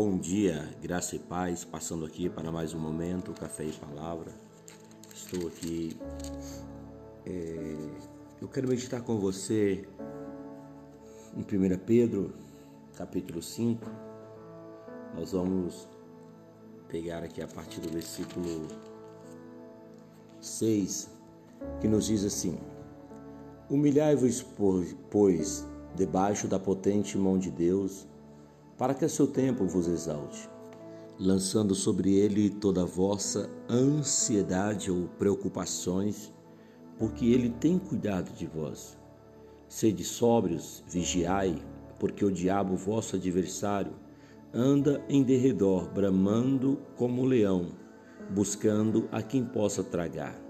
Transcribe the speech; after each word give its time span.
Bom 0.00 0.16
dia, 0.16 0.64
graça 0.80 1.16
e 1.16 1.18
paz, 1.18 1.64
passando 1.64 2.06
aqui 2.06 2.30
para 2.30 2.52
mais 2.52 2.72
um 2.72 2.78
momento, 2.78 3.32
café 3.32 3.64
e 3.64 3.72
palavra. 3.72 4.30
Estou 5.12 5.48
aqui. 5.48 5.98
É, 7.26 7.76
eu 8.40 8.46
quero 8.46 8.68
meditar 8.68 9.02
com 9.02 9.18
você 9.18 9.88
em 11.36 11.40
1 11.40 11.78
Pedro, 11.84 12.32
capítulo 12.96 13.42
5. 13.42 13.84
Nós 15.16 15.32
vamos 15.32 15.88
pegar 16.86 17.24
aqui 17.24 17.42
a 17.42 17.48
partir 17.48 17.80
do 17.80 17.88
versículo 17.88 18.68
6, 20.40 21.10
que 21.80 21.88
nos 21.88 22.06
diz 22.06 22.24
assim: 22.24 22.56
Humilhai-vos, 23.68 24.46
pois, 25.10 25.66
debaixo 25.96 26.46
da 26.46 26.60
potente 26.60 27.18
mão 27.18 27.36
de 27.36 27.50
Deus 27.50 28.06
para 28.78 28.94
que 28.94 29.04
a 29.04 29.08
seu 29.08 29.26
tempo 29.26 29.66
vos 29.66 29.88
exalte, 29.88 30.48
lançando 31.18 31.74
sobre 31.74 32.14
ele 32.14 32.48
toda 32.48 32.82
a 32.82 32.86
vossa 32.86 33.50
ansiedade 33.68 34.88
ou 34.88 35.08
preocupações, 35.18 36.32
porque 36.96 37.26
ele 37.26 37.50
tem 37.50 37.76
cuidado 37.76 38.32
de 38.32 38.46
vós. 38.46 38.96
Sede 39.68 40.04
sóbrios, 40.04 40.82
vigiai, 40.88 41.60
porque 41.98 42.24
o 42.24 42.30
diabo, 42.30 42.76
vosso 42.76 43.16
adversário, 43.16 43.92
anda 44.54 45.04
em 45.08 45.24
derredor, 45.24 45.90
bramando 45.90 46.78
como 46.96 47.24
leão, 47.24 47.72
buscando 48.30 49.08
a 49.10 49.20
quem 49.20 49.44
possa 49.44 49.82
tragar. 49.82 50.40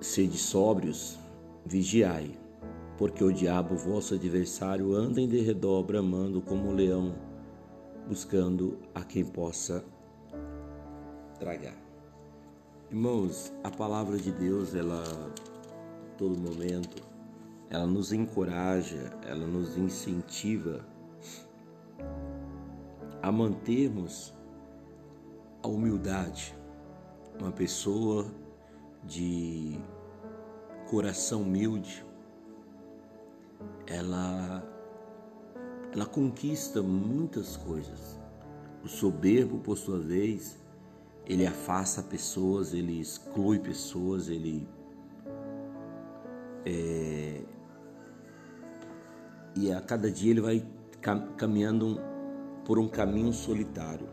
Sede 0.00 0.36
sóbrios, 0.36 1.18
vigiai, 1.64 2.38
porque 2.98 3.22
o 3.22 3.32
diabo, 3.32 3.76
vosso 3.76 4.14
adversário, 4.14 4.92
anda 4.92 5.20
em 5.20 5.28
derredor, 5.28 5.84
bramando 5.84 6.42
como 6.42 6.68
um 6.68 6.74
leão, 6.74 7.14
buscando 8.08 8.76
a 8.92 9.04
quem 9.04 9.24
possa 9.24 9.84
tragar. 11.38 11.76
Irmãos, 12.90 13.52
a 13.62 13.70
palavra 13.70 14.18
de 14.18 14.32
Deus, 14.32 14.74
ela, 14.74 15.04
todo 16.16 16.36
momento, 16.36 17.00
ela 17.70 17.86
nos 17.86 18.12
encoraja, 18.12 19.16
ela 19.24 19.46
nos 19.46 19.76
incentiva 19.76 20.84
a 23.22 23.30
mantermos 23.30 24.34
a 25.62 25.68
humildade. 25.68 26.52
Uma 27.38 27.52
pessoa 27.52 28.26
de 29.04 29.78
coração 30.90 31.42
humilde, 31.42 32.07
ela 33.86 34.62
ela 35.92 36.06
conquista 36.06 36.82
muitas 36.82 37.56
coisas. 37.56 38.18
O 38.84 38.88
soberbo, 38.88 39.58
por 39.58 39.76
sua 39.76 39.98
vez, 39.98 40.58
ele 41.26 41.46
afasta 41.46 42.02
pessoas, 42.02 42.72
ele 42.72 43.00
exclui 43.00 43.58
pessoas, 43.58 44.28
ele 44.28 44.68
é, 46.64 47.42
e 49.56 49.72
a 49.72 49.80
cada 49.80 50.10
dia 50.10 50.30
ele 50.30 50.40
vai 50.40 50.64
caminhando 51.36 52.00
por 52.64 52.78
um 52.78 52.88
caminho 52.88 53.32
solitário. 53.32 54.08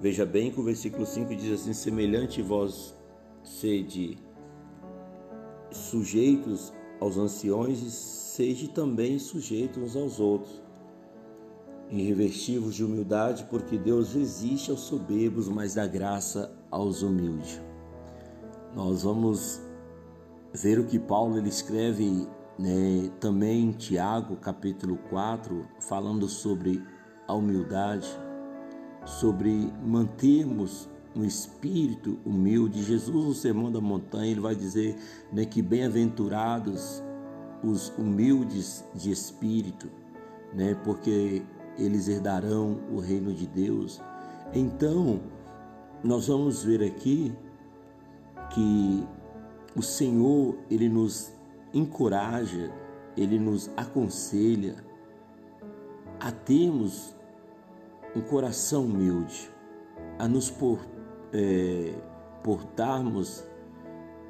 Veja 0.00 0.26
bem 0.26 0.50
que 0.50 0.58
o 0.60 0.62
versículo 0.62 1.06
5 1.06 1.34
diz 1.36 1.60
assim: 1.60 1.72
semelhante 1.72 2.42
vós 2.42 2.96
sede 3.42 4.18
sujeitos 5.70 6.72
aos 7.00 7.16
anciões 7.16 7.82
e 7.82 7.90
seja 7.90 8.68
também 8.68 9.18
sujeitos 9.18 9.82
uns 9.82 9.96
aos 9.96 10.20
outros, 10.20 10.62
irreverstivos 11.90 12.74
de 12.74 12.84
humildade, 12.84 13.46
porque 13.48 13.78
Deus 13.78 14.12
resiste 14.12 14.70
aos 14.70 14.80
soberbos, 14.80 15.48
mas 15.48 15.74
dá 15.74 15.86
graça 15.86 16.52
aos 16.70 17.02
humildes. 17.02 17.60
Nós 18.74 19.02
vamos 19.02 19.60
ver 20.52 20.78
o 20.78 20.84
que 20.84 20.98
Paulo 20.98 21.38
ele 21.38 21.48
escreve 21.48 22.26
né, 22.58 23.10
também 23.20 23.66
em 23.66 23.72
Tiago, 23.72 24.36
capítulo 24.36 24.98
4, 25.08 25.66
falando 25.80 26.28
sobre 26.28 26.82
a 27.28 27.34
humildade, 27.34 28.08
sobre 29.04 29.72
mantermos 29.84 30.88
um 31.16 31.24
espírito 31.24 32.18
humilde. 32.24 32.82
Jesus, 32.82 33.26
no 33.26 33.34
Sermão 33.34 33.72
da 33.72 33.80
Montanha, 33.80 34.30
ele 34.30 34.40
vai 34.40 34.54
dizer 34.54 34.96
né, 35.32 35.44
que 35.44 35.62
bem-aventurados 35.62 37.02
os 37.64 37.88
humildes 37.96 38.84
de 38.94 39.10
espírito, 39.10 39.88
né? 40.52 40.74
Porque 40.84 41.42
eles 41.78 42.06
herdarão 42.06 42.78
o 42.92 43.00
reino 43.00 43.32
de 43.32 43.46
Deus. 43.46 44.00
Então, 44.54 45.20
nós 46.04 46.28
vamos 46.28 46.62
ver 46.62 46.82
aqui 46.82 47.34
que 48.50 49.04
o 49.74 49.82
Senhor, 49.82 50.56
ele 50.70 50.88
nos 50.88 51.32
encoraja, 51.72 52.70
ele 53.16 53.38
nos 53.38 53.70
aconselha 53.76 54.76
a 56.20 56.30
termos 56.30 57.14
um 58.14 58.20
coração 58.20 58.84
humilde, 58.84 59.50
a 60.18 60.26
nos 60.26 60.50
por, 60.50 60.80
é, 61.32 61.94
portarmos 62.42 63.44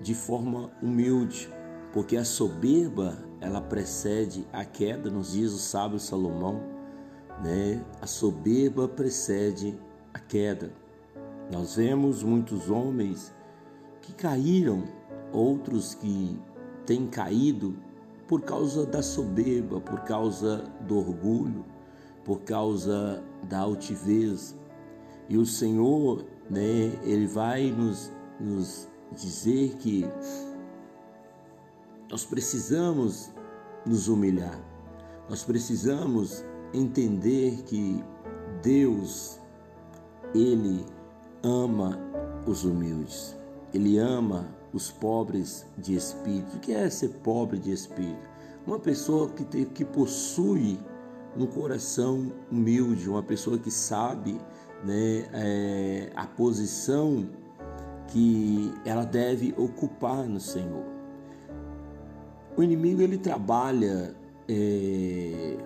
de 0.00 0.14
forma 0.14 0.70
humilde, 0.82 1.52
porque 1.92 2.16
a 2.16 2.24
soberba 2.24 3.16
ela 3.40 3.60
precede 3.60 4.46
a 4.52 4.64
queda, 4.64 5.10
nos 5.10 5.32
diz 5.32 5.52
o 5.52 5.58
sábio 5.58 5.98
Salomão, 5.98 6.62
né? 7.42 7.84
A 8.00 8.06
soberba 8.06 8.88
precede 8.88 9.78
a 10.12 10.18
queda. 10.18 10.72
Nós 11.50 11.76
vemos 11.76 12.22
muitos 12.22 12.70
homens 12.70 13.34
que 14.00 14.12
caíram, 14.12 14.84
outros 15.32 15.94
que 15.94 16.38
têm 16.84 17.06
caído 17.06 17.76
por 18.26 18.42
causa 18.42 18.84
da 18.84 19.02
soberba, 19.02 19.80
por 19.80 20.00
causa 20.00 20.64
do 20.80 20.98
orgulho, 20.98 21.64
por 22.24 22.40
causa 22.40 23.22
da 23.48 23.60
altivez. 23.60 24.56
E 25.28 25.36
o 25.36 25.46
Senhor, 25.46 26.24
né, 26.50 26.92
ele 27.02 27.26
vai 27.26 27.70
nos, 27.70 28.12
nos 28.40 28.88
dizer 29.12 29.76
que 29.76 30.04
nós 32.10 32.24
precisamos 32.24 33.30
nos 33.84 34.08
humilhar. 34.08 34.60
Nós 35.28 35.44
precisamos 35.44 36.44
entender 36.72 37.62
que 37.64 38.02
Deus, 38.62 39.40
Ele 40.34 40.84
ama 41.42 41.98
os 42.46 42.64
humildes. 42.64 43.36
Ele 43.74 43.98
ama 43.98 44.46
os 44.72 44.90
pobres 44.90 45.66
de 45.76 45.94
espírito. 45.94 46.56
O 46.56 46.60
que 46.60 46.72
é 46.72 46.88
ser 46.88 47.08
pobre 47.22 47.58
de 47.58 47.72
espírito? 47.72 48.28
Uma 48.66 48.78
pessoa 48.78 49.28
que, 49.28 49.44
tem, 49.44 49.64
que 49.64 49.84
possui 49.84 50.78
um 51.36 51.46
coração 51.46 52.32
humilde, 52.50 53.08
uma 53.08 53.22
pessoa 53.22 53.58
que 53.58 53.70
sabe 53.70 54.40
né, 54.84 55.28
é, 55.32 56.12
a 56.14 56.26
posição 56.26 57.28
que 58.08 58.72
ela 58.84 59.04
deve 59.04 59.54
ocupar 59.56 60.24
no 60.24 60.40
Senhor. 60.40 60.84
O 62.56 62.62
inimigo 62.62 63.02
ele 63.02 63.18
trabalha 63.18 64.14
é, 64.48 65.56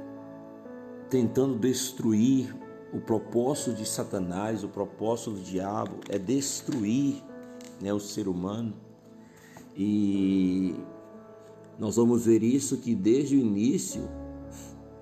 tentando 1.09 1.59
destruir 1.59 2.55
o 2.93 3.01
propósito 3.01 3.75
de 3.75 3.87
Satanás, 3.87 4.65
o 4.65 4.69
propósito 4.69 5.33
do 5.33 5.41
diabo 5.41 5.97
é 6.09 6.19
destruir 6.19 7.23
né, 7.81 7.93
o 7.93 8.01
ser 8.01 8.27
humano. 8.27 8.75
E 9.77 10.75
nós 11.79 11.97
vamos 11.97 12.27
ver 12.27 12.43
isso 12.43 12.79
que 12.79 12.95
desde 12.95 13.37
o 13.37 13.39
início 13.39 14.03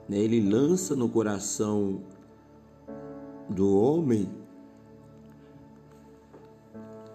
né, 0.09 0.19
ele 0.19 0.41
lança 0.41 0.95
no 0.95 1.09
coração 1.09 2.03
do 3.49 3.77
homem 3.77 4.29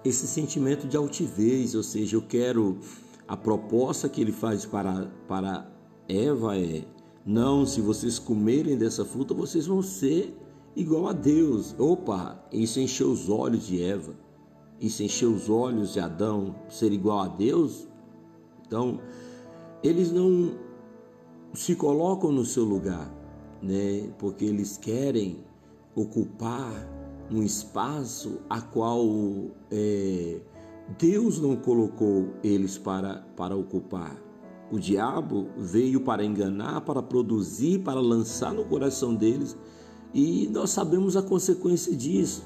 esse 0.04 0.28
sentimento 0.28 0.88
de 0.88 0.98
altivez, 0.98 1.76
ou 1.76 1.84
seja, 1.84 2.16
eu 2.18 2.22
quero 2.22 2.78
a 3.28 3.38
proposta 3.38 4.10
que 4.10 4.20
ele 4.20 4.32
faz 4.32 4.66
para, 4.66 5.08
para 5.28 5.66
Eva 6.08 6.58
é: 6.58 6.84
não, 7.26 7.66
se 7.66 7.82
vocês 7.82 8.20
comerem 8.20 8.78
dessa 8.78 9.06
fruta, 9.06 9.34
vocês 9.34 9.66
vão 9.66 9.82
ser 9.82 10.36
igual 10.76 11.08
a 11.08 11.14
Deus. 11.14 11.74
Opa, 11.80 12.44
isso 12.52 12.80
encheu 12.80 13.12
os 13.12 13.30
olhos 13.30 13.66
de 13.66 13.82
Eva, 13.82 14.14
isso 14.80 15.02
encheu 15.04 15.32
os 15.32 15.50
olhos 15.50 15.94
de 15.94 16.00
Adão, 16.00 16.56
ser 16.68 16.92
igual 16.92 17.20
a 17.20 17.28
Deus. 17.28 17.88
Então, 18.68 19.00
eles 19.82 20.12
não 20.12 20.56
se 21.54 21.76
colocam 21.76 22.32
no 22.32 22.44
seu 22.44 22.64
lugar, 22.64 23.10
né? 23.62 24.10
Porque 24.18 24.44
eles 24.44 24.78
querem 24.78 25.38
ocupar 25.96 26.72
um 27.32 27.42
espaço 27.44 28.40
a 28.50 28.62
qual 28.62 29.06
é, 29.72 30.42
Deus 30.98 31.40
não 31.40 31.56
colocou 31.56 32.30
eles 32.44 32.78
para, 32.78 33.26
para 33.36 33.56
ocupar. 33.56 34.22
O 34.72 34.80
diabo 34.80 35.48
veio 35.58 36.02
para 36.02 36.26
enganar, 36.26 36.82
para 36.82 37.02
produzir, 37.02 37.80
para 37.80 38.00
lançar 38.00 38.54
no 38.54 38.66
coração 38.66 39.14
deles, 39.14 39.56
e 40.14 40.48
nós 40.52 40.72
sabemos 40.72 41.16
a 41.16 41.22
consequência 41.22 41.96
disso. 41.96 42.44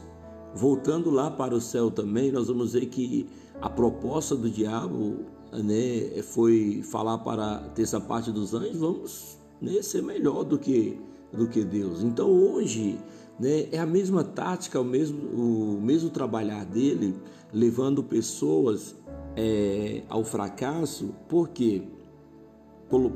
Voltando 0.54 1.10
lá 1.10 1.30
para 1.30 1.56
o 1.56 1.62
céu 1.62 1.92
também, 1.92 2.32
nós 2.32 2.48
vamos 2.48 2.74
ver 2.74 2.88
que 2.88 3.28
a 3.62 3.70
proposta 3.70 4.36
do 4.36 4.50
diabo 4.50 5.26
né, 5.52 6.22
foi 6.22 6.82
falar 6.84 7.20
para 7.20 7.56
a 7.56 7.70
terça 7.70 8.00
parte 8.00 8.32
dos 8.32 8.54
anjos, 8.54 8.78
vamos 8.78 9.38
né, 9.62 9.82
ser 9.82 10.02
melhor 10.04 10.44
do 10.44 10.58
que, 10.58 11.00
do 11.32 11.48
que 11.48 11.64
Deus. 11.64 12.04
Então 12.04 12.30
hoje 12.30 13.00
né, 13.40 13.68
é 13.72 13.80
a 13.80 13.86
mesma 13.86 14.24
tática, 14.24 14.80
o 14.80 14.84
mesmo, 14.84 15.20
o 15.20 15.82
mesmo 15.82 16.10
trabalhar 16.10 16.66
dele, 16.66 17.16
levando 17.54 18.04
pessoas 18.04 18.96
é, 19.36 20.04
ao 20.10 20.24
fracasso, 20.24 21.14
por 21.28 21.50
quê? 21.50 21.84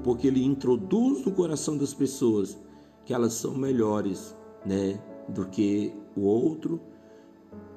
Porque 0.04 0.28
ele 0.28 0.44
introduz 0.44 1.26
no 1.26 1.32
coração 1.32 1.78
das 1.78 1.94
pessoas 1.94 2.58
que 3.06 3.14
elas 3.14 3.34
são 3.34 3.56
melhores 3.56 4.36
né, 4.66 5.00
do 5.28 5.46
que 5.48 5.94
o 6.16 6.22
outro, 6.22 6.80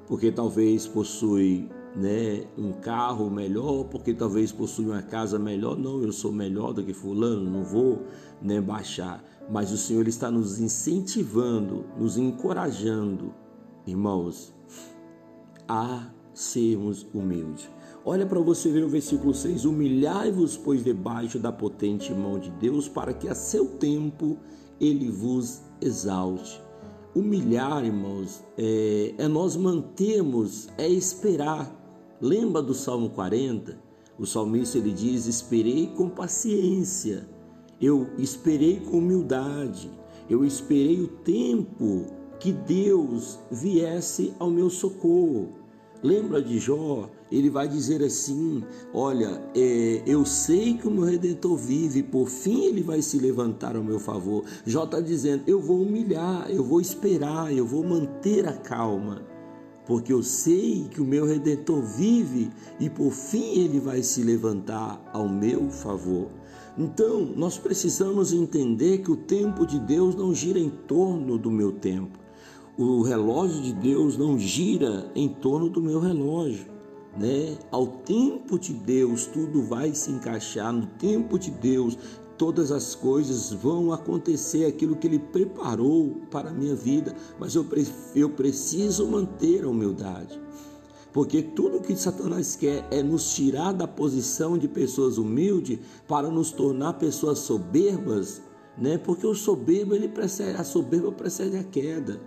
porque 0.06 0.30
talvez 0.30 0.86
possui 0.86 1.68
né, 1.94 2.44
um 2.58 2.72
carro 2.72 3.30
melhor, 3.30 3.84
porque 3.84 4.12
talvez 4.12 4.50
possui 4.50 4.86
uma 4.86 5.02
casa 5.02 5.38
melhor. 5.38 5.78
Não, 5.78 6.02
eu 6.02 6.12
sou 6.12 6.32
melhor 6.32 6.72
do 6.72 6.82
que 6.82 6.92
fulano, 6.92 7.48
não 7.48 7.62
vou 7.62 8.02
né, 8.42 8.60
baixar. 8.60 9.24
Mas 9.50 9.70
o 9.70 9.76
Senhor 9.76 10.08
está 10.08 10.30
nos 10.30 10.58
incentivando, 10.58 11.84
nos 11.98 12.16
encorajando, 12.16 13.32
irmãos, 13.86 14.54
a 15.68 16.10
sermos 16.32 17.06
humildes. 17.14 17.70
Olha 18.04 18.26
para 18.26 18.40
você 18.40 18.70
ver 18.70 18.84
o 18.84 18.88
versículo 18.88 19.32
6: 19.32 19.64
Humilhai-vos, 19.64 20.56
pois, 20.56 20.82
debaixo 20.82 21.38
da 21.38 21.52
potente 21.52 22.12
mão 22.12 22.38
de 22.38 22.50
Deus, 22.50 22.88
para 22.88 23.14
que 23.14 23.28
a 23.28 23.34
seu 23.34 23.66
tempo 23.66 24.38
ele 24.80 25.10
vos 25.10 25.62
exalte. 25.80 26.62
Humilhar, 27.14 27.84
irmãos, 27.84 28.42
é, 28.58 29.14
é 29.16 29.28
nós 29.28 29.56
mantermos, 29.56 30.68
é 30.76 30.88
esperar. 30.88 31.83
Lembra 32.24 32.62
do 32.62 32.72
Salmo 32.72 33.10
40? 33.10 33.78
O 34.18 34.24
salmista 34.24 34.78
ele 34.78 34.92
diz: 34.92 35.26
Esperei 35.26 35.88
com 35.88 36.08
paciência, 36.08 37.28
eu 37.78 38.08
esperei 38.16 38.80
com 38.80 38.96
humildade, 38.96 39.90
eu 40.30 40.42
esperei 40.42 41.02
o 41.02 41.06
tempo 41.06 42.06
que 42.40 42.50
Deus 42.50 43.38
viesse 43.50 44.32
ao 44.38 44.48
meu 44.48 44.70
socorro. 44.70 45.50
Lembra 46.02 46.40
de 46.40 46.58
Jó? 46.58 47.10
Ele 47.30 47.50
vai 47.50 47.68
dizer 47.68 48.02
assim: 48.02 48.64
Olha, 48.94 49.42
é, 49.54 50.02
eu 50.06 50.24
sei 50.24 50.78
que 50.78 50.88
o 50.88 50.90
meu 50.90 51.04
redentor 51.04 51.58
vive, 51.58 52.02
por 52.02 52.30
fim 52.30 52.64
ele 52.64 52.82
vai 52.82 53.02
se 53.02 53.18
levantar 53.18 53.76
ao 53.76 53.84
meu 53.84 53.98
favor. 53.98 54.44
Jó 54.64 54.84
está 54.84 54.98
dizendo: 54.98 55.42
Eu 55.46 55.60
vou 55.60 55.82
humilhar, 55.82 56.50
eu 56.50 56.64
vou 56.64 56.80
esperar, 56.80 57.54
eu 57.54 57.66
vou 57.66 57.84
manter 57.84 58.48
a 58.48 58.54
calma, 58.54 59.33
porque 59.86 60.12
eu 60.12 60.22
sei 60.22 60.88
que 60.90 61.00
o 61.00 61.04
meu 61.04 61.26
redentor 61.26 61.82
vive 61.82 62.50
e 62.80 62.88
por 62.88 63.10
fim 63.10 63.60
ele 63.60 63.80
vai 63.80 64.02
se 64.02 64.22
levantar 64.22 65.02
ao 65.12 65.28
meu 65.28 65.70
favor. 65.70 66.28
Então, 66.76 67.20
nós 67.36 67.56
precisamos 67.56 68.32
entender 68.32 68.98
que 68.98 69.10
o 69.10 69.16
tempo 69.16 69.66
de 69.66 69.78
Deus 69.78 70.14
não 70.14 70.34
gira 70.34 70.58
em 70.58 70.70
torno 70.70 71.38
do 71.38 71.50
meu 71.50 71.72
tempo 71.72 72.24
o 72.76 73.02
relógio 73.02 73.62
de 73.62 73.72
Deus 73.72 74.16
não 74.16 74.38
gira 74.38 75.10
em 75.14 75.28
torno 75.28 75.68
do 75.68 75.80
meu 75.80 76.00
relógio, 76.00 76.66
né? 77.16 77.56
Ao 77.70 77.86
tempo 77.86 78.58
de 78.58 78.72
Deus 78.72 79.26
tudo 79.26 79.62
vai 79.62 79.94
se 79.94 80.10
encaixar, 80.10 80.72
no 80.72 80.86
tempo 80.86 81.38
de 81.38 81.50
Deus 81.50 81.96
todas 82.36 82.70
as 82.72 82.94
coisas 82.94 83.52
vão 83.52 83.92
acontecer 83.92 84.66
aquilo 84.66 84.96
que 84.96 85.06
ele 85.06 85.18
preparou 85.18 86.20
para 86.30 86.50
a 86.50 86.52
minha 86.52 86.74
vida, 86.74 87.14
mas 87.38 87.54
eu, 87.54 87.66
eu 88.14 88.30
preciso 88.30 89.06
manter 89.06 89.64
a 89.64 89.68
humildade. 89.68 90.40
Porque 91.12 91.42
tudo 91.42 91.80
que 91.80 91.94
Satanás 91.94 92.56
quer 92.56 92.86
é 92.90 93.02
nos 93.02 93.34
tirar 93.34 93.72
da 93.72 93.86
posição 93.86 94.58
de 94.58 94.66
pessoas 94.66 95.16
humildes 95.16 95.78
para 96.08 96.28
nos 96.28 96.50
tornar 96.50 96.94
pessoas 96.94 97.38
soberbas, 97.38 98.42
né? 98.76 98.98
Porque 98.98 99.24
o 99.24 99.34
soberbo 99.34 99.94
ele 99.94 100.08
precede, 100.08 100.58
a 100.58 100.64
soberba 100.64 101.12
precede 101.12 101.56
a 101.56 101.62
queda 101.62 102.20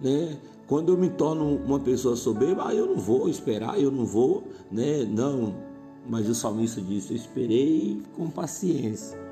né? 0.00 0.38
Quando 0.66 0.92
eu 0.92 0.98
me 0.98 1.08
torno 1.08 1.56
uma 1.56 1.78
pessoa 1.78 2.16
soberba, 2.16 2.68
ah, 2.68 2.74
eu 2.74 2.86
não 2.86 2.96
vou 2.96 3.28
esperar, 3.28 3.80
eu 3.80 3.90
não 3.90 4.04
vou, 4.04 4.44
né? 4.70 5.04
Não, 5.04 5.54
mas 6.08 6.28
o 6.28 6.34
salmista 6.34 6.80
disse: 6.80 7.12
Eu 7.12 7.16
esperei 7.16 8.02
com 8.14 8.28
paciência. 8.28 9.25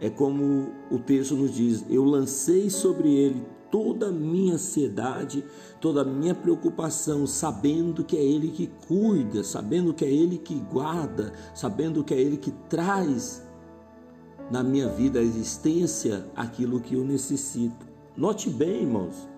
É 0.00 0.08
como 0.08 0.72
o 0.90 0.98
texto 0.98 1.34
nos 1.34 1.54
diz: 1.54 1.84
Eu 1.88 2.04
lancei 2.04 2.70
sobre 2.70 3.12
ele 3.12 3.44
toda 3.70 4.08
a 4.08 4.12
minha 4.12 4.54
ansiedade, 4.54 5.44
toda 5.80 6.02
a 6.02 6.04
minha 6.04 6.34
preocupação, 6.34 7.26
sabendo 7.26 8.02
que 8.02 8.16
é 8.16 8.22
Ele 8.22 8.48
que 8.48 8.66
cuida, 8.86 9.44
sabendo 9.44 9.92
que 9.92 10.04
é 10.04 10.10
Ele 10.10 10.38
que 10.38 10.54
guarda, 10.54 11.34
sabendo 11.54 12.02
que 12.02 12.14
é 12.14 12.18
Ele 12.18 12.38
que 12.38 12.50
traz 12.68 13.46
na 14.50 14.62
minha 14.62 14.88
vida 14.88 15.18
a 15.18 15.22
existência 15.22 16.24
aquilo 16.34 16.80
que 16.80 16.94
eu 16.94 17.04
necessito. 17.04 17.86
Note 18.16 18.48
bem, 18.48 18.82
irmãos, 18.82 19.28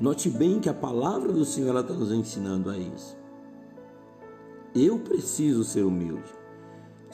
Note 0.00 0.28
bem 0.28 0.58
que 0.58 0.68
a 0.68 0.74
palavra 0.74 1.32
do 1.32 1.44
Senhor 1.44 1.78
está 1.78 1.94
nos 1.94 2.10
ensinando 2.10 2.68
a 2.68 2.76
isso. 2.76 3.16
Eu 4.74 4.98
preciso 4.98 5.62
ser 5.62 5.84
humilde. 5.84 6.32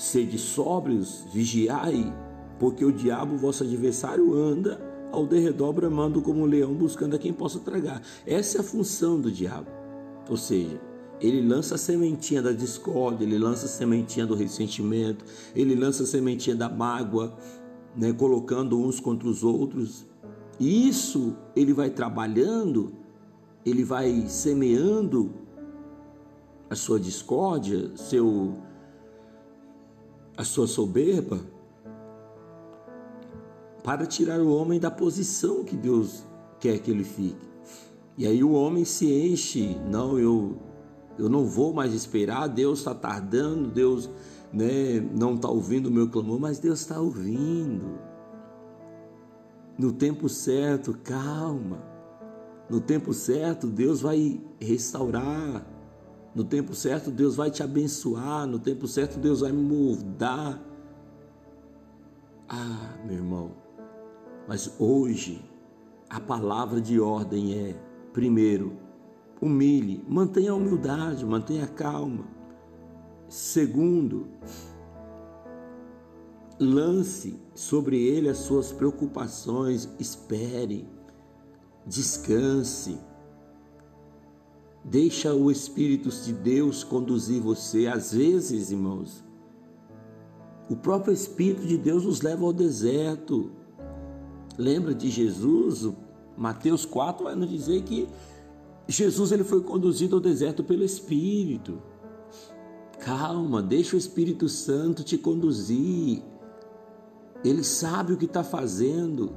Sede 0.01 0.39
sóbrios, 0.39 1.27
vigiai, 1.31 2.11
porque 2.59 2.83
o 2.83 2.91
diabo, 2.91 3.37
vosso 3.37 3.65
adversário, 3.65 4.35
anda 4.35 4.81
ao 5.13 5.27
derredor 5.27 5.75
bramando 5.75 6.23
como 6.23 6.41
um 6.41 6.47
leão 6.47 6.73
buscando 6.73 7.17
a 7.17 7.19
quem 7.19 7.35
possa 7.35 7.59
tragar. 7.59 8.01
Essa 8.27 8.57
é 8.57 8.61
a 8.63 8.65
função 8.65 9.21
do 9.21 9.31
diabo. 9.31 9.69
Ou 10.27 10.39
seja, 10.39 10.81
ele 11.21 11.47
lança 11.47 11.75
a 11.75 11.79
sementinha 11.79 12.41
da 12.41 12.51
discórdia, 12.51 13.27
ele 13.27 13.37
lança 13.37 13.67
a 13.67 13.69
sementinha 13.69 14.25
do 14.25 14.35
ressentimento, 14.35 15.23
ele 15.55 15.75
lança 15.75 16.05
a 16.05 16.07
sementinha 16.07 16.57
da 16.57 16.71
mágoa, 16.71 17.37
né, 17.95 18.11
colocando 18.11 18.81
uns 18.81 19.01
contra 19.01 19.29
os 19.29 19.45
outros. 19.45 20.07
E 20.59 20.89
isso 20.89 21.37
ele 21.55 21.75
vai 21.75 21.91
trabalhando, 21.91 22.95
ele 23.67 23.85
vai 23.85 24.25
semeando 24.29 25.31
a 26.71 26.75
sua 26.75 26.99
discórdia, 26.99 27.95
seu 27.95 28.70
a 30.41 30.45
sua 30.45 30.67
soberba, 30.67 31.39
para 33.85 34.07
tirar 34.07 34.41
o 34.41 34.51
homem 34.55 34.81
da 34.81 34.91
posição 34.91 35.63
que 35.63 35.77
Deus 35.77 36.25
quer 36.59 36.79
que 36.79 36.91
ele 36.91 37.05
fique. 37.05 37.47
E 38.17 38.27
aí 38.27 38.43
o 38.43 38.53
homem 38.53 38.87
se 38.87 39.13
enche, 39.13 39.77
não, 39.91 40.19
eu 40.19 40.57
eu 41.19 41.29
não 41.29 41.45
vou 41.45 41.75
mais 41.75 41.93
esperar, 41.93 42.47
Deus 42.47 42.79
está 42.79 42.95
tardando, 42.95 43.69
Deus 43.69 44.09
né, 44.51 44.99
não 45.15 45.35
está 45.35 45.51
ouvindo 45.51 45.89
o 45.89 45.91
meu 45.91 46.09
clamor, 46.09 46.41
mas 46.41 46.59
Deus 46.59 46.81
está 46.81 46.99
ouvindo 46.99 47.99
no 49.79 49.93
tempo 49.93 50.27
certo, 50.27 50.97
calma. 51.05 51.85
No 52.71 52.81
tempo 52.81 53.13
certo, 53.13 53.67
Deus 53.67 54.01
vai 54.01 54.41
restaurar. 54.59 55.67
No 56.35 56.45
tempo 56.45 56.75
certo, 56.75 57.11
Deus 57.11 57.37
vai 57.37 57.51
te 57.51 57.63
abençoar. 57.63 58.47
No 58.47 58.59
tempo 58.59 58.87
certo, 58.87 59.19
Deus 59.19 59.41
vai 59.41 59.53
mudar. 59.53 60.61
Ah, 62.49 62.97
meu 63.05 63.17
irmão, 63.17 63.53
mas 64.49 64.75
hoje 64.79 65.45
a 66.09 66.21
palavra 66.21 66.81
de 66.81 67.01
ordem 67.01 67.55
é: 67.55 67.77
primeiro, 68.13 68.77
humilhe, 69.41 70.05
mantenha 70.09 70.53
a 70.53 70.55
humildade, 70.55 71.25
mantenha 71.25 71.65
a 71.65 71.69
calma. 71.69 72.25
Segundo, 73.29 74.29
Lance 76.63 77.41
sobre 77.55 77.97
ele 77.99 78.29
as 78.29 78.37
suas 78.37 78.71
preocupações, 78.71 79.89
espere, 79.99 80.87
descanse. 81.87 83.01
Deixa 84.85 85.35
o 85.35 85.51
Espírito 85.51 86.09
de 86.09 86.33
Deus 86.33 86.83
conduzir 86.83 87.41
você. 87.41 87.87
Às 87.87 88.13
vezes, 88.13 88.71
irmãos, 88.71 89.23
o 90.69 90.77
próprio 90.77 91.13
Espírito 91.13 91.67
de 91.67 91.77
Deus 91.77 92.05
nos 92.05 92.23
leva 92.23 92.45
ao 92.45 92.53
deserto. 92.53 93.51
Lembra 94.57 94.95
de 94.95 95.11
Jesus? 95.11 95.93
Mateus 96.37 96.87
4 96.87 97.25
vai 97.25 97.35
nos 97.35 97.51
dizer 97.51 97.83
que 97.83 98.09
Jesus 98.89 99.31
ele 99.31 99.45
foi 99.45 99.63
conduzido 99.63 100.17
ao 100.17 100.21
deserto 100.21 100.65
pelo 100.65 100.83
Espírito. 100.83 101.83
Calma, 102.99 103.63
deixa 103.63 103.97
o 103.97 103.99
Espírito 103.99 104.49
Santo 104.49 105.05
te 105.05 105.17
conduzir. 105.17 106.23
Ele 107.45 107.65
sabe 107.65 108.13
o 108.13 108.17
que 108.17 108.27
está 108.27 108.43
fazendo. 108.43 109.33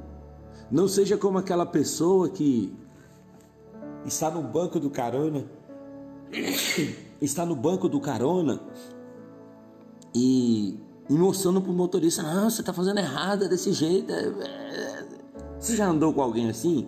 Não 0.72 0.88
seja 0.88 1.18
como 1.18 1.38
aquela 1.38 1.66
pessoa 1.66 2.30
que 2.30 2.74
está 4.06 4.30
no 4.30 4.42
banco 4.42 4.80
do 4.80 4.90
carona, 4.90 5.46
está 7.22 7.46
no 7.46 7.56
banco 7.56 7.88
do 7.88 8.00
carona 8.00 8.60
e 10.14 10.80
e 11.10 11.14
mostrando 11.14 11.62
para 11.62 11.72
o 11.72 11.74
motorista: 11.74 12.24
não, 12.24 12.50
você 12.50 12.62
está 12.62 12.74
fazendo 12.74 13.00
errado 13.00 13.46
é 13.46 13.48
desse 13.48 13.72
jeito. 13.74 14.12
É, 14.12 14.26
é. 14.26 15.06
Você 15.60 15.76
já 15.76 15.88
andou 15.88 16.14
com 16.14 16.22
alguém 16.22 16.50
assim? 16.50 16.88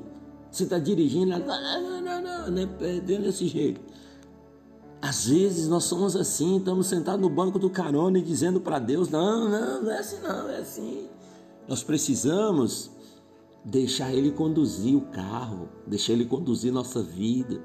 Você 0.52 0.64
está 0.64 0.80
dirigindo, 0.80 1.32
não, 1.32 1.40
não, 1.40 2.02
não, 2.02 2.22
não, 2.22 2.52
não 2.52 2.62
é 2.62 3.00
desse 3.00 3.48
jeito. 3.48 3.82
Às 5.02 5.28
vezes 5.28 5.68
nós 5.68 5.84
somos 5.84 6.16
assim, 6.16 6.58
estamos 6.58 6.88
sentados 6.88 7.22
no 7.22 7.30
banco 7.30 7.60
do 7.60 7.70
carona 7.70 8.18
e 8.18 8.22
dizendo 8.22 8.62
para 8.62 8.80
Deus: 8.80 9.10
não, 9.10 9.50
não, 9.50 9.84
não 9.84 9.92
é 9.92 10.00
assim, 10.00 10.20
não, 10.22 10.50
é 10.50 10.58
assim. 10.58 11.08
Nós 11.68 11.84
precisamos 11.84 12.92
deixar 13.66 14.14
Ele 14.14 14.32
conduzir 14.32 14.96
o 14.96 15.02
carro, 15.02 15.68
deixar 15.88 16.14
Ele 16.14 16.26
conduzir 16.26 16.72
nossa 16.72 17.02
vida, 17.02 17.60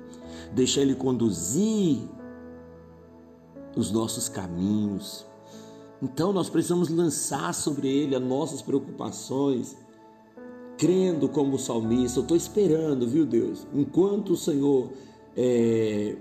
deixar 0.52 0.80
Ele 0.80 0.94
conduzir 0.94 1.98
os 3.76 3.92
nossos 3.92 4.28
caminhos. 4.28 5.26
Então 6.02 6.32
nós 6.32 6.48
precisamos 6.48 6.88
lançar 6.88 7.52
sobre 7.52 7.86
Ele 7.86 8.16
as 8.16 8.22
nossas 8.22 8.62
preocupações, 8.62 9.76
crendo 10.78 11.28
como 11.28 11.58
salmista. 11.58 12.20
Eu 12.20 12.22
estou 12.22 12.36
esperando, 12.36 13.06
viu 13.06 13.26
Deus? 13.26 13.66
Enquanto 13.74 14.30
o 14.30 14.36
Senhor 14.36 14.90
é, 15.36 16.16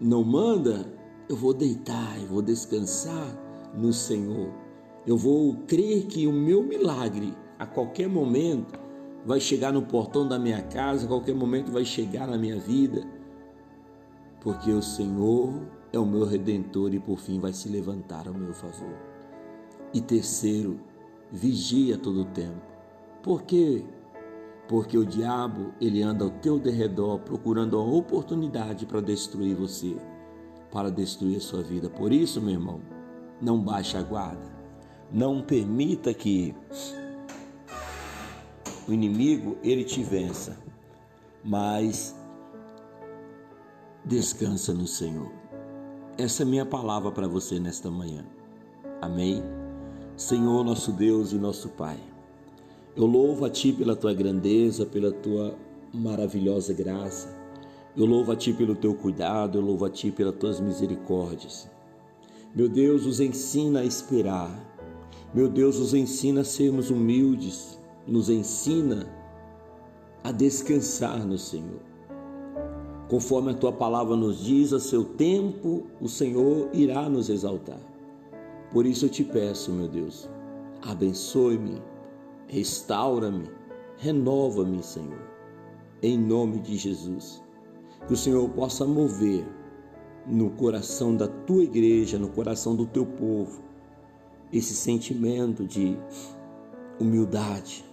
não 0.00 0.24
manda, 0.24 0.92
eu 1.28 1.36
vou 1.36 1.54
deitar, 1.54 2.20
eu 2.20 2.26
vou 2.26 2.42
descansar 2.42 3.38
no 3.72 3.92
Senhor. 3.92 4.52
Eu 5.06 5.16
vou 5.16 5.54
crer 5.68 6.06
que 6.06 6.26
o 6.26 6.32
meu 6.32 6.64
milagre, 6.64 7.32
a 7.56 7.64
qualquer 7.64 8.08
momento, 8.08 8.89
vai 9.24 9.40
chegar 9.40 9.72
no 9.72 9.82
portão 9.82 10.26
da 10.26 10.38
minha 10.38 10.62
casa, 10.62 11.06
qualquer 11.06 11.34
momento 11.34 11.70
vai 11.70 11.84
chegar 11.84 12.26
na 12.26 12.38
minha 12.38 12.58
vida, 12.58 13.06
porque 14.40 14.70
o 14.70 14.82
Senhor 14.82 15.52
é 15.92 15.98
o 15.98 16.06
meu 16.06 16.24
redentor 16.24 16.94
e 16.94 17.00
por 17.00 17.18
fim 17.18 17.38
vai 17.38 17.52
se 17.52 17.68
levantar 17.68 18.26
ao 18.26 18.34
meu 18.34 18.54
favor. 18.54 18.96
E 19.92 20.00
terceiro, 20.00 20.80
vigia 21.30 21.98
todo 21.98 22.22
o 22.22 22.24
tempo. 22.26 22.60
Por 23.22 23.42
quê? 23.42 23.84
Porque 24.68 24.96
o 24.96 25.04
diabo, 25.04 25.72
ele 25.80 26.02
anda 26.02 26.24
ao 26.24 26.30
teu 26.30 26.58
derredor 26.58 27.18
procurando 27.20 27.76
a 27.76 27.82
oportunidade 27.82 28.86
para 28.86 29.00
destruir 29.00 29.54
você, 29.54 29.96
para 30.70 30.90
destruir 30.90 31.36
a 31.36 31.40
sua 31.40 31.62
vida. 31.62 31.90
Por 31.90 32.12
isso, 32.12 32.40
meu 32.40 32.54
irmão, 32.54 32.80
não 33.40 33.60
baixe 33.60 33.96
a 33.96 34.02
guarda. 34.02 34.60
Não 35.12 35.42
permita 35.42 36.14
que 36.14 36.54
o 38.88 38.92
inimigo 38.92 39.56
ele 39.62 39.84
te 39.84 40.02
vença, 40.02 40.58
mas 41.44 42.14
descansa 44.04 44.72
no 44.72 44.86
Senhor. 44.86 45.30
Essa 46.18 46.42
é 46.42 46.46
minha 46.46 46.66
palavra 46.66 47.10
para 47.10 47.26
você 47.26 47.58
nesta 47.58 47.90
manhã. 47.90 48.24
Amém. 49.00 49.42
Senhor, 50.16 50.64
nosso 50.64 50.92
Deus 50.92 51.32
e 51.32 51.36
nosso 51.36 51.70
Pai. 51.70 51.98
Eu 52.96 53.06
louvo 53.06 53.44
a 53.44 53.50
Ti 53.50 53.72
pela 53.72 53.96
Tua 53.96 54.12
grandeza, 54.12 54.84
pela 54.84 55.10
Tua 55.12 55.56
maravilhosa 55.94 56.74
graça. 56.74 57.34
Eu 57.96 58.04
louvo 58.04 58.32
a 58.32 58.36
Ti 58.36 58.52
pelo 58.52 58.74
Teu 58.74 58.94
cuidado, 58.94 59.58
eu 59.58 59.62
louvo 59.62 59.84
a 59.84 59.90
Ti 59.90 60.10
pelas 60.10 60.34
Tuas 60.36 60.60
misericórdias. 60.60 61.68
Meu 62.54 62.68
Deus, 62.68 63.06
nos 63.06 63.20
ensina 63.20 63.80
a 63.80 63.84
esperar, 63.84 64.50
meu 65.32 65.48
Deus, 65.48 65.78
nos 65.78 65.94
ensina 65.94 66.40
a 66.40 66.44
sermos 66.44 66.90
humildes, 66.90 67.78
nos 68.10 68.28
ensina 68.28 69.06
a 70.24 70.32
descansar 70.32 71.24
no 71.24 71.38
Senhor. 71.38 71.80
Conforme 73.08 73.52
a 73.52 73.54
tua 73.54 73.72
palavra 73.72 74.16
nos 74.16 74.44
diz, 74.44 74.72
a 74.72 74.80
seu 74.80 75.04
tempo 75.04 75.86
o 76.00 76.08
Senhor 76.08 76.68
irá 76.72 77.08
nos 77.08 77.28
exaltar. 77.30 77.80
Por 78.72 78.84
isso 78.84 79.06
eu 79.06 79.08
te 79.08 79.22
peço, 79.22 79.72
meu 79.72 79.88
Deus, 79.88 80.28
abençoe-me, 80.82 81.80
restaura-me, 82.48 83.48
renova-me, 83.96 84.82
Senhor, 84.82 85.22
em 86.02 86.18
nome 86.18 86.58
de 86.58 86.76
Jesus. 86.76 87.42
Que 88.06 88.14
o 88.14 88.16
Senhor 88.16 88.48
possa 88.50 88.84
mover 88.84 89.46
no 90.26 90.50
coração 90.50 91.16
da 91.16 91.28
tua 91.28 91.62
igreja, 91.62 92.18
no 92.18 92.28
coração 92.28 92.74
do 92.74 92.86
teu 92.86 93.06
povo, 93.06 93.62
esse 94.52 94.74
sentimento 94.74 95.64
de 95.64 95.96
humildade, 96.98 97.84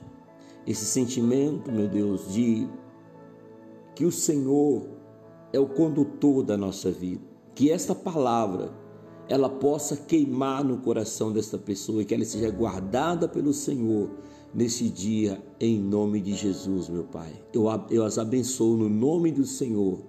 esse 0.68 0.84
sentimento, 0.84 1.72
meu 1.72 1.88
Deus, 1.88 2.34
de 2.34 2.68
que 3.96 4.06
o 4.06 4.12
Senhor 4.12 4.86
é 5.54 5.60
o 5.60 5.66
condutor 5.66 6.44
da 6.44 6.58
nossa 6.58 6.92
vida, 6.92 7.22
que 7.56 7.72
esta 7.72 7.96
palavra 7.96 8.74
ela 9.30 9.50
possa 9.50 9.96
queimar 9.96 10.64
no 10.64 10.78
coração 10.78 11.32
desta 11.32 11.58
pessoa 11.58 12.02
e 12.02 12.06
que 12.06 12.14
ela 12.14 12.26
seja 12.26 12.50
guardada 12.52 13.28
pelo 13.28 13.54
Senhor 13.54 14.10
nesse 14.54 14.90
dia, 14.90 15.42
em 15.60 15.80
nome 15.80 16.20
de 16.20 16.34
Jesus, 16.34 16.90
meu 16.90 17.06
Pai. 17.06 17.32
Eu, 17.54 17.66
eu 17.90 18.04
as 18.04 18.18
abençoo 18.18 18.76
no 18.76 18.90
nome 18.90 19.32
do 19.32 19.46
Senhor. 19.46 20.00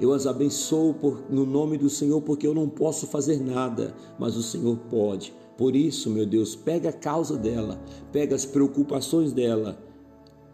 Eu 0.00 0.12
as 0.12 0.26
abençoo 0.26 0.94
por, 0.94 1.24
no 1.30 1.46
nome 1.46 1.78
do 1.78 1.88
Senhor, 1.88 2.20
porque 2.22 2.46
eu 2.46 2.54
não 2.54 2.68
posso 2.68 3.06
fazer 3.06 3.40
nada, 3.40 3.94
mas 4.18 4.36
o 4.36 4.42
Senhor 4.42 4.76
pode. 4.90 5.34
Por 5.56 5.74
isso, 5.74 6.10
meu 6.10 6.26
Deus, 6.26 6.54
pega 6.54 6.90
a 6.90 6.92
causa 6.92 7.36
dela, 7.36 7.80
pega 8.12 8.34
as 8.34 8.44
preocupações 8.44 9.32
dela 9.32 9.87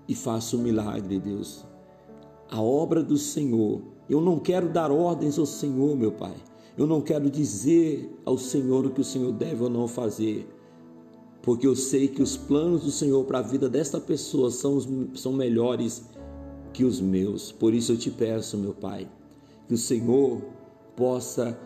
e 0.09 0.15
faça 0.15 0.57
o 0.57 0.59
milagre, 0.59 1.19
Deus. 1.19 1.65
A 2.51 2.61
obra 2.61 3.03
do 3.03 3.17
Senhor. 3.17 3.83
Eu 4.09 4.21
não 4.21 4.39
quero 4.39 4.69
dar 4.69 4.91
ordens 4.91 5.39
ao 5.39 5.47
Senhor, 5.47 5.97
meu 5.97 6.13
Pai. 6.13 6.35
Eu 6.77 6.87
não 6.87 7.01
quero 7.01 7.31
dizer 7.31 8.11
ao 8.25 8.37
Senhor 8.37 8.85
o 8.85 8.91
que 8.91 9.01
o 9.01 9.05
Senhor 9.05 9.33
deve 9.33 9.63
ou 9.63 9.71
não 9.71 9.87
fazer, 9.87 10.49
porque 11.41 11.67
eu 11.67 11.77
sei 11.77 12.09
que 12.09 12.21
os 12.21 12.37
planos 12.37 12.83
do 12.83 12.91
Senhor 12.91 13.25
para 13.25 13.39
a 13.39 13.43
vida 13.43 13.69
desta 13.69 14.01
pessoa 14.01 14.51
são, 14.51 14.77
os, 14.77 14.89
são 15.15 15.33
melhores 15.33 16.05
que 16.73 16.85
os 16.85 17.01
meus. 17.01 17.53
Por 17.53 17.73
isso 17.73 17.93
eu 17.93 17.97
te 17.97 18.11
peço, 18.11 18.59
meu 18.59 18.75
Pai, 18.75 19.09
que 19.69 19.75
o 19.75 19.79
Senhor 19.79 20.43
possa 20.97 21.57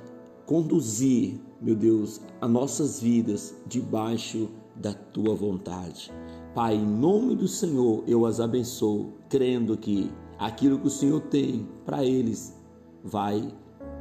conduzir, 0.45 1.40
meu 1.61 1.75
Deus, 1.75 2.21
as 2.40 2.50
nossas 2.50 3.00
vidas 3.00 3.54
debaixo 3.66 4.49
da 4.76 4.92
tua 4.92 5.35
vontade. 5.35 6.12
Pai, 6.55 6.75
em 6.75 6.87
nome 6.87 7.35
do 7.35 7.47
Senhor, 7.47 8.02
eu 8.07 8.26
as 8.26 8.40
abençoo, 8.40 9.12
crendo 9.28 9.76
que 9.76 10.11
aquilo 10.38 10.78
que 10.78 10.87
o 10.87 10.90
Senhor 10.90 11.21
tem 11.21 11.69
para 11.85 12.05
eles 12.05 12.57
vai 13.05 13.52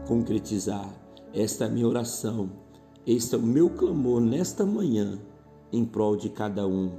concretizar. 0.07 0.89
Esta 1.33 1.65
é 1.65 1.67
a 1.67 1.71
minha 1.71 1.87
oração, 1.87 2.49
este 3.05 3.35
é 3.35 3.37
o 3.37 3.41
meu 3.41 3.69
clamor 3.69 4.21
nesta 4.21 4.65
manhã 4.65 5.19
em 5.71 5.85
prol 5.85 6.15
de 6.15 6.29
cada 6.29 6.65
um. 6.65 6.91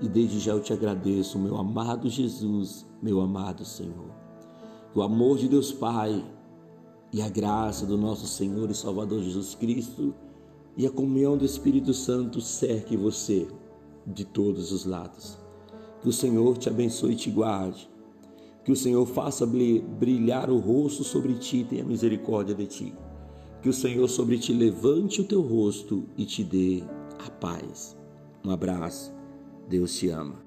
E 0.00 0.08
desde 0.08 0.40
já 0.40 0.52
eu 0.52 0.60
te 0.60 0.72
agradeço, 0.72 1.38
meu 1.38 1.56
amado 1.56 2.08
Jesus, 2.08 2.86
meu 3.02 3.20
amado 3.20 3.64
Senhor. 3.64 4.10
O 4.94 5.02
amor 5.02 5.38
de 5.38 5.48
Deus 5.48 5.72
Pai, 5.72 6.24
e 7.14 7.22
a 7.22 7.28
graça 7.28 7.86
do 7.86 7.96
nosso 7.96 8.26
Senhor 8.26 8.68
e 8.68 8.74
Salvador 8.74 9.22
Jesus 9.22 9.54
Cristo 9.54 10.12
e 10.76 10.84
a 10.84 10.90
comunhão 10.90 11.38
do 11.38 11.44
Espírito 11.44 11.94
Santo 11.94 12.40
cerque 12.40 12.96
você 12.96 13.46
de 14.06 14.24
todos 14.24 14.72
os 14.72 14.84
lados. 14.84 15.38
Que 16.00 16.08
o 16.08 16.12
Senhor 16.12 16.58
te 16.58 16.68
abençoe 16.68 17.12
e 17.12 17.16
te 17.16 17.30
guarde. 17.30 17.88
Que 18.64 18.72
o 18.72 18.76
Senhor 18.76 19.04
faça 19.06 19.46
brilhar 19.46 20.50
o 20.50 20.58
rosto 20.58 21.04
sobre 21.04 21.34
ti 21.34 21.58
e 21.58 21.64
tenha 21.64 21.84
misericórdia 21.84 22.54
de 22.54 22.66
ti. 22.66 22.94
Que 23.62 23.68
o 23.68 23.72
Senhor 23.72 24.08
sobre 24.08 24.38
ti 24.38 24.52
levante 24.52 25.20
o 25.20 25.24
teu 25.24 25.40
rosto 25.40 26.04
e 26.16 26.24
te 26.24 26.44
dê 26.44 26.82
a 27.18 27.30
paz. 27.30 27.96
Um 28.44 28.50
abraço. 28.50 29.12
Deus 29.68 29.96
te 29.96 30.08
ama. 30.08 30.43